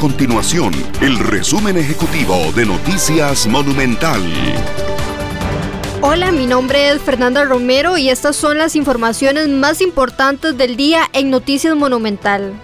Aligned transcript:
continuación 0.00 0.72
el 1.02 1.18
resumen 1.18 1.76
ejecutivo 1.76 2.34
de 2.56 2.64
Noticias 2.64 3.46
Monumental. 3.46 4.22
Hola, 6.00 6.32
mi 6.32 6.46
nombre 6.46 6.88
es 6.88 7.02
Fernanda 7.02 7.44
Romero 7.44 7.98
y 7.98 8.08
estas 8.08 8.34
son 8.34 8.56
las 8.56 8.76
informaciones 8.76 9.50
más 9.50 9.82
importantes 9.82 10.56
del 10.56 10.76
día 10.76 11.02
en 11.12 11.28
Noticias 11.28 11.76
Monumental. 11.76 12.54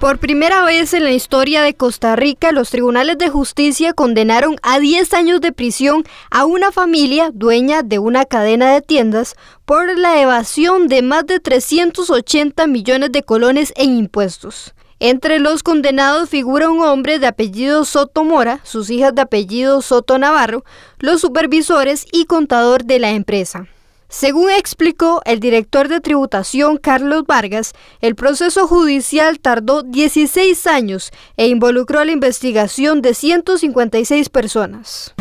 Por 0.00 0.18
primera 0.18 0.64
vez 0.64 0.94
en 0.94 1.04
la 1.04 1.12
historia 1.12 1.62
de 1.62 1.74
Costa 1.74 2.16
Rica, 2.16 2.50
los 2.50 2.70
tribunales 2.70 3.18
de 3.18 3.28
justicia 3.28 3.92
condenaron 3.92 4.56
a 4.64 4.80
10 4.80 5.14
años 5.14 5.40
de 5.40 5.52
prisión 5.52 6.02
a 6.32 6.44
una 6.44 6.72
familia 6.72 7.30
dueña 7.32 7.82
de 7.84 8.00
una 8.00 8.24
cadena 8.24 8.72
de 8.72 8.80
tiendas 8.80 9.36
por 9.64 9.96
la 9.96 10.20
evasión 10.20 10.88
de 10.88 11.02
más 11.02 11.24
de 11.24 11.38
380 11.38 12.66
millones 12.66 13.12
de 13.12 13.22
colones 13.22 13.72
en 13.76 13.96
impuestos. 13.96 14.74
Entre 15.06 15.38
los 15.38 15.62
condenados 15.62 16.30
figura 16.30 16.70
un 16.70 16.80
hombre 16.80 17.18
de 17.18 17.26
apellido 17.26 17.84
Soto 17.84 18.24
Mora, 18.24 18.60
sus 18.62 18.88
hijas 18.88 19.14
de 19.14 19.20
apellido 19.20 19.82
Soto 19.82 20.18
Navarro, 20.18 20.64
los 20.98 21.20
supervisores 21.20 22.06
y 22.10 22.24
contador 22.24 22.84
de 22.86 22.98
la 22.98 23.10
empresa. 23.10 23.66
Según 24.08 24.48
explicó 24.48 25.20
el 25.26 25.40
director 25.40 25.88
de 25.88 26.00
tributación 26.00 26.78
Carlos 26.78 27.24
Vargas, 27.26 27.74
el 28.00 28.14
proceso 28.14 28.66
judicial 28.66 29.40
tardó 29.40 29.82
16 29.82 30.66
años 30.66 31.10
e 31.36 31.48
involucró 31.48 32.02
la 32.02 32.12
investigación 32.12 33.02
de 33.02 33.12
156 33.12 34.30
personas. 34.30 35.12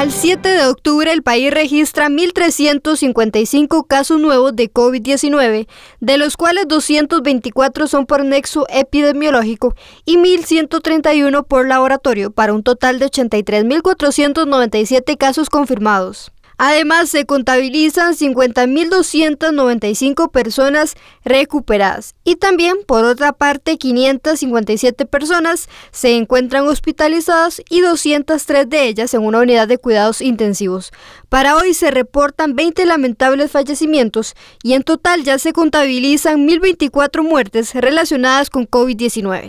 Al 0.00 0.12
7 0.12 0.48
de 0.48 0.66
octubre 0.66 1.12
el 1.12 1.22
país 1.22 1.52
registra 1.52 2.08
1.355 2.08 3.86
casos 3.86 4.18
nuevos 4.18 4.56
de 4.56 4.72
COVID-19, 4.72 5.68
de 6.00 6.16
los 6.16 6.38
cuales 6.38 6.66
224 6.68 7.86
son 7.86 8.06
por 8.06 8.24
nexo 8.24 8.66
epidemiológico 8.70 9.74
y 10.06 10.16
1.131 10.16 11.46
por 11.46 11.68
laboratorio, 11.68 12.30
para 12.30 12.54
un 12.54 12.62
total 12.62 12.98
de 12.98 13.10
83.497 13.10 15.18
casos 15.18 15.50
confirmados. 15.50 16.32
Además, 16.62 17.08
se 17.08 17.24
contabilizan 17.24 18.14
50.295 18.14 20.30
personas 20.30 20.94
recuperadas 21.24 22.14
y 22.22 22.36
también, 22.36 22.76
por 22.86 23.06
otra 23.06 23.32
parte, 23.32 23.78
557 23.78 25.06
personas 25.06 25.70
se 25.90 26.16
encuentran 26.16 26.68
hospitalizadas 26.68 27.62
y 27.70 27.80
203 27.80 28.68
de 28.68 28.88
ellas 28.88 29.14
en 29.14 29.22
una 29.22 29.38
unidad 29.38 29.68
de 29.68 29.78
cuidados 29.78 30.20
intensivos. 30.20 30.92
Para 31.30 31.56
hoy 31.56 31.72
se 31.72 31.90
reportan 31.90 32.54
20 32.54 32.84
lamentables 32.84 33.50
fallecimientos 33.50 34.34
y 34.62 34.74
en 34.74 34.82
total 34.82 35.24
ya 35.24 35.38
se 35.38 35.54
contabilizan 35.54 36.46
1.024 36.46 37.22
muertes 37.22 37.74
relacionadas 37.74 38.50
con 38.50 38.68
COVID-19. 38.68 39.48